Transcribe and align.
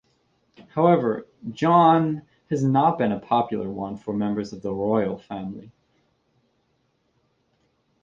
However, 0.69 1.27
"John" 1.51 2.23
has 2.49 2.63
not 2.63 2.97
been 2.97 3.11
a 3.11 3.19
popular 3.19 3.69
one 3.69 3.97
for 3.97 4.15
members 4.15 4.51
of 4.51 4.63
the 4.63 4.73
royal 4.73 5.19
family. 5.19 5.71